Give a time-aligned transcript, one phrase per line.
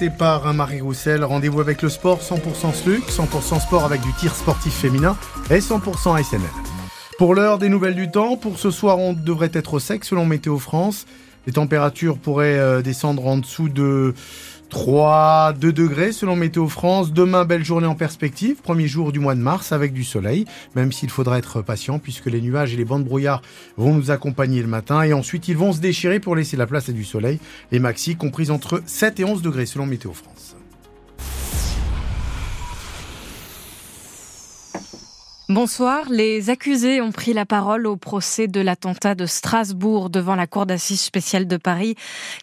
[0.00, 4.34] C'est par Marie Roussel, rendez-vous avec le sport 100% SLUC, 100% sport avec du tir
[4.34, 5.16] sportif féminin
[5.50, 6.40] et 100% SNL.
[7.16, 10.58] Pour l'heure des nouvelles du temps, pour ce soir on devrait être sec selon Météo
[10.58, 11.06] France.
[11.46, 14.14] Les températures pourraient euh, descendre en dessous de
[14.70, 17.12] 3, 2 degrés selon Météo France.
[17.12, 18.56] Demain, belle journée en perspective.
[18.62, 22.26] Premier jour du mois de mars avec du soleil, même s'il faudra être patient puisque
[22.26, 23.42] les nuages et les bancs de brouillard
[23.76, 25.02] vont nous accompagner le matin.
[25.02, 27.38] Et ensuite, ils vont se déchirer pour laisser la place à du soleil.
[27.70, 30.56] Les maxi comprises entre 7 et 11 degrés selon Météo France.
[35.54, 36.06] Bonsoir.
[36.10, 40.66] Les accusés ont pris la parole au procès de l'attentat de Strasbourg devant la Cour
[40.66, 41.94] d'assises spéciale de Paris.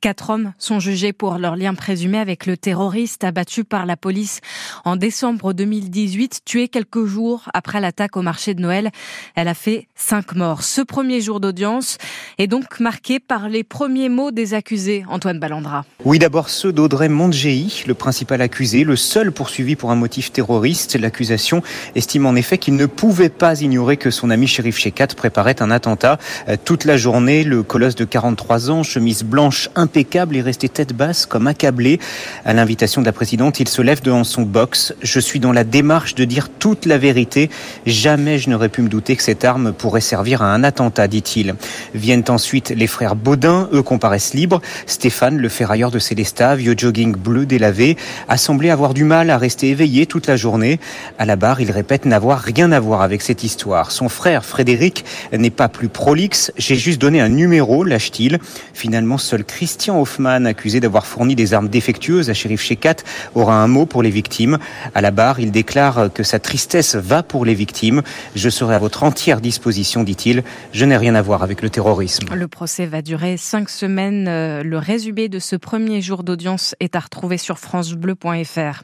[0.00, 4.40] Quatre hommes sont jugés pour leur lien présumé avec le terroriste abattu par la police
[4.84, 8.90] en décembre 2018, tué quelques jours après l'attaque au marché de Noël.
[9.36, 10.64] Elle a fait cinq morts.
[10.64, 11.98] Ce premier jour d'audience
[12.38, 15.84] est donc marqué par les premiers mots des accusés, Antoine Ballandra.
[16.04, 20.96] Oui, d'abord ceux d'Audrey le principal accusé, le seul poursuivi pour un motif terroriste.
[20.96, 21.62] L'accusation
[21.94, 25.70] estime en effet qu'il ne pouvait pas ignorer que son ami shérif Shekat préparait un
[25.70, 26.18] attentat.
[26.48, 30.94] Euh, toute la journée, le colosse de 43 ans, chemise blanche impeccable, est resté tête
[30.94, 32.00] basse comme accablé.
[32.46, 34.94] À l'invitation de la présidente, il se lève devant son box.
[35.02, 37.50] Je suis dans la démarche de dire toute la vérité.
[37.84, 41.54] Jamais je n'aurais pu me douter que cette arme pourrait servir à un attentat, dit-il.
[41.94, 44.62] Viennent ensuite les frères Baudin, eux comparaissent libres.
[44.86, 49.36] Stéphane, le ferrailleur de Célestat, vieux jogging bleu délavé, a semblé avoir du mal à
[49.36, 50.80] rester éveillé toute la journée.
[51.18, 53.90] À la barre, il répète n'avoir rien à à voir avec cette histoire.
[53.90, 56.52] Son frère Frédéric n'est pas plus prolixe.
[56.56, 58.38] J'ai juste donné un numéro, lâche-t-il.
[58.74, 62.96] Finalement, seul Christian Hoffman, accusé d'avoir fourni des armes défectueuses à Shérif Shekat,
[63.34, 64.58] aura un mot pour les victimes.
[64.94, 68.02] À la barre, il déclare que sa tristesse va pour les victimes.
[68.34, 70.44] Je serai à votre entière disposition, dit-il.
[70.72, 72.26] Je n'ai rien à voir avec le terrorisme.
[72.34, 74.28] Le procès va durer cinq semaines.
[74.28, 78.82] Euh, le résumé de ce premier jour d'audience est à retrouver sur francebleu.fr.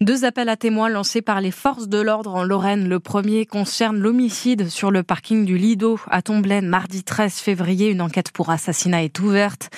[0.00, 2.88] Deux appels à témoins lancés par les forces de l'ordre en Lorraine.
[2.88, 7.90] Le premier concerne l'homicide sur le parking du Lido à Tomblaine mardi 13 février.
[7.90, 9.70] Une enquête pour assassinat est ouverte.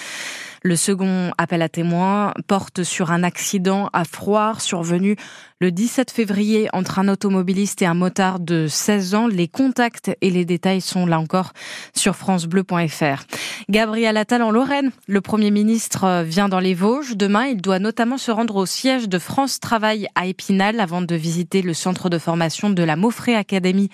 [0.66, 5.14] Le second appel à témoins porte sur un accident à Froire survenu
[5.60, 9.26] le 17 février entre un automobiliste et un motard de 16 ans.
[9.28, 11.52] Les contacts et les détails sont là encore
[11.94, 13.22] sur francebleu.fr.
[13.68, 14.90] Gabriel Attal en Lorraine.
[15.06, 17.16] Le Premier ministre vient dans les Vosges.
[17.16, 21.14] Demain, il doit notamment se rendre au siège de France Travail à Épinal avant de
[21.14, 23.88] visiter le centre de formation de la Maufré Academy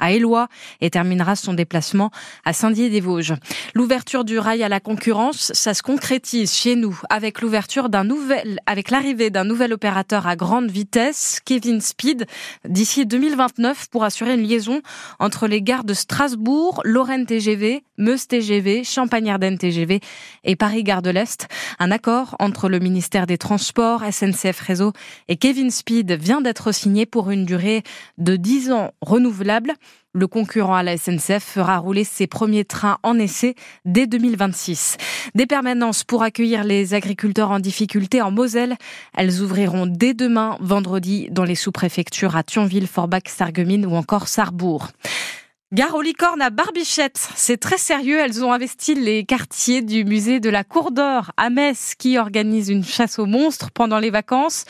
[0.00, 0.48] à Éloi
[0.80, 2.10] et terminera son déplacement
[2.44, 3.34] à Saint-Dié-des-Vosges.
[3.74, 8.60] L'ouverture du rail à la concurrence, ça se concrétise chez nous avec l'ouverture d'un nouvel,
[8.66, 12.26] avec l'arrivée d'un nouvel opérateur à grande vitesse, Kevin Speed,
[12.68, 14.80] d'ici 2029 pour assurer une liaison
[15.18, 20.00] entre les gares de Strasbourg, Lorraine TGV, Meuse TGV, Champagne-Ardenne TGV
[20.44, 21.48] et Paris-Gare de l'Est.
[21.78, 24.92] Un accord entre le ministère des Transports, SNCF Réseau
[25.28, 27.82] et Kevin Speed vient d'être signé pour une durée
[28.18, 29.74] de 10 ans renouvelable.
[30.14, 33.54] Le concurrent à la SNCF fera rouler ses premiers trains en essai
[33.84, 34.96] dès 2026.
[35.34, 38.76] Des permanences pour accueillir les agriculteurs en difficulté en Moselle.
[39.16, 44.88] Elles ouvriront dès demain, vendredi, dans les sous-préfectures à Thionville, Forbach, Sarreguemines ou encore Sarrebourg.
[45.74, 47.28] Gare aux licornes à Barbichette.
[47.36, 48.18] C'est très sérieux.
[48.18, 52.70] Elles ont investi les quartiers du musée de la Cour d'Or à Metz qui organise
[52.70, 54.64] une chasse aux monstres pendant les vacances.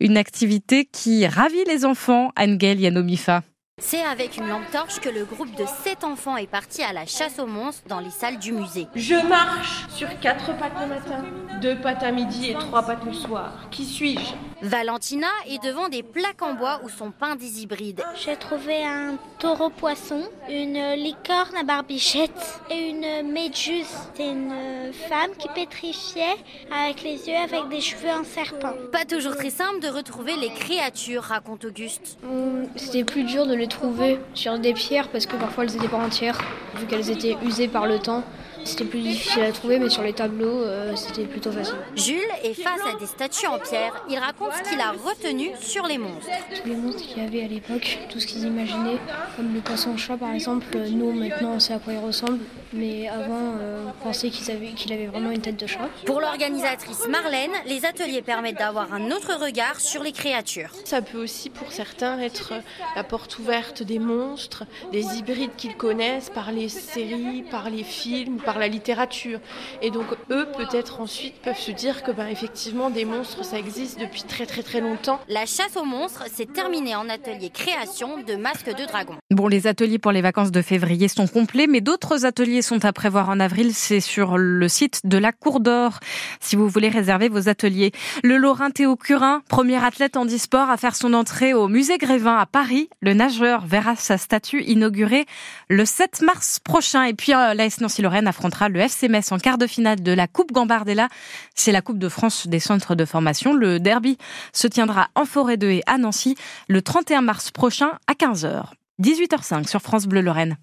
[0.00, 2.32] Une activité qui ravit les enfants.
[2.38, 3.42] Angel Yanomifa.
[3.80, 7.06] C'est avec une lampe torche que le groupe de sept enfants est parti à la
[7.06, 8.88] chasse aux monstres dans les salles du musée.
[8.96, 11.24] Je marche sur quatre pattes le matin,
[11.60, 13.52] deux pattes à midi et trois pattes le soir.
[13.70, 14.34] Qui suis-je?
[14.60, 18.02] Valentina est devant des plaques en bois où sont peints des hybrides.
[18.16, 23.86] J'ai trouvé un taureau poisson, une licorne à barbichette et une méduse.
[24.14, 26.36] C'est une femme qui pétrifiait
[26.74, 28.74] avec les yeux avec des cheveux en serpent.
[28.92, 32.18] Pas toujours très simple de retrouver les créatures, raconte Auguste.
[32.24, 35.88] Hum, c'était plus dur de les trouver sur des pierres parce que parfois elles étaient
[35.88, 36.40] pas entières,
[36.76, 38.24] vu qu'elles étaient usées par le temps.
[38.68, 41.76] C'était plus difficile à trouver, mais sur les tableaux, euh, c'était plutôt facile.
[41.96, 44.04] Jules est face à des statues en pierre.
[44.10, 46.28] Il raconte ce qu'il a retenu sur les monstres.
[46.54, 48.98] Tous les monstres qu'il y avait à l'époque, tout ce qu'ils imaginaient,
[49.36, 52.40] comme le poisson-chat par exemple, nous maintenant on sait à quoi il ressemble,
[52.72, 54.50] mais avant euh, on pensait qu'il
[54.92, 55.88] avait, vraiment une tête de chat.
[56.06, 60.70] Pour l'organisatrice Marlène, les ateliers permettent d'avoir un autre regard sur les créatures.
[60.84, 62.54] Ça peut aussi pour certains être
[62.96, 68.38] la porte ouverte des monstres, des hybrides qu'ils connaissent par les séries, par les films,
[68.38, 69.40] par la littérature.
[69.82, 73.98] Et donc eux, peut-être ensuite, peuvent se dire que ben, effectivement, des monstres, ça existe
[73.98, 75.20] depuis très très très longtemps.
[75.28, 79.14] La chasse aux monstres s'est terminée en atelier création de masques de dragon.
[79.30, 82.92] Bon, les ateliers pour les vacances de février sont complets, mais d'autres ateliers sont à
[82.92, 83.72] prévoir en avril.
[83.74, 86.00] C'est sur le site de la Cour d'Or
[86.40, 87.92] si vous voulez réserver vos ateliers.
[88.22, 92.36] Le Lorrain Théo Curin, premier athlète en e-sport à faire son entrée au musée Grévin
[92.36, 92.88] à Paris.
[93.00, 95.26] Le nageur verra sa statue inaugurée
[95.68, 97.04] le 7 mars prochain.
[97.04, 100.26] Et puis euh, l'AS Nancy-Lorraine affrontera le FC Metz en quart de finale de la
[100.26, 101.08] Coupe Gambardella.
[101.54, 103.52] C'est la Coupe de France des centres de formation.
[103.52, 104.18] Le derby
[104.52, 106.36] se tiendra en Forêt de Haie à Nancy
[106.68, 108.64] le 31 mars prochain à 15h.
[109.00, 110.56] 18h05 sur France Bleu Lorraine.